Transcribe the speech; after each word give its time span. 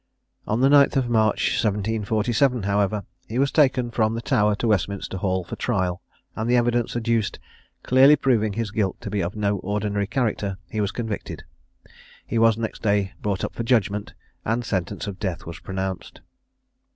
On 0.47 0.61
the 0.61 0.67
9th 0.67 1.07
March 1.09 1.61
1747, 1.63 2.63
however, 2.63 3.05
he 3.27 3.37
was 3.37 3.51
taken 3.51 3.91
from 3.91 4.15
the 4.15 4.21
Tower 4.23 4.55
to 4.55 4.67
Westminster 4.67 5.17
Hall 5.17 5.43
for 5.43 5.55
trial, 5.55 6.01
and 6.35 6.49
the 6.49 6.55
evidence 6.55 6.95
adduced 6.95 7.37
clearly 7.83 8.15
proving 8.15 8.53
his 8.53 8.71
guilt 8.71 8.99
to 9.01 9.11
be 9.11 9.21
of 9.21 9.35
no 9.35 9.59
ordinary 9.59 10.07
character, 10.07 10.57
he 10.71 10.81
was 10.81 10.91
convicted. 10.91 11.43
He 12.25 12.39
was 12.39 12.57
next 12.57 12.81
day 12.81 13.13
brought 13.21 13.43
up 13.43 13.53
for 13.53 13.61
judgment, 13.61 14.15
and 14.43 14.65
sentence 14.65 15.05
of 15.05 15.19
death 15.19 15.45
was 15.45 15.59
pronounced. 15.59 16.21